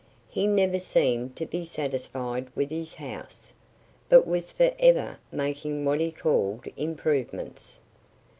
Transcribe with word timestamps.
He 0.31 0.47
never 0.47 0.79
seemed 0.79 1.35
to 1.35 1.45
be 1.45 1.63
satisfied 1.63 2.47
with 2.55 2.71
his 2.71 2.95
house, 2.95 3.53
but 4.09 4.25
was 4.25 4.51
forever 4.51 5.19
making 5.31 5.85
what 5.85 5.99
he 5.99 6.11
called 6.11 6.65
"improvements." 6.75 7.79